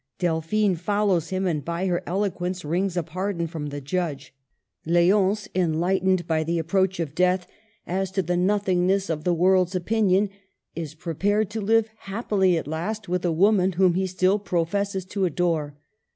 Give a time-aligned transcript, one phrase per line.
[0.17, 4.33] Delphine follows him, and by her elo quence wrings a pardon from the judge.
[4.87, 7.45] L6once, enlightened by the approach of death
[7.85, 10.31] as to the nothingness of the world's opinion,
[10.75, 15.23] is prepared to live happily at last with the woman whom he still professes to
[15.25, 15.77] adore.